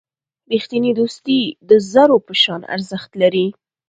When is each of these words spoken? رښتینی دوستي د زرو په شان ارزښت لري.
رښتینی 0.53 0.91
دوستي 0.99 1.41
د 1.69 1.71
زرو 1.91 2.17
په 2.27 2.33
شان 2.41 2.61
ارزښت 2.75 3.11
لري. 3.21 3.45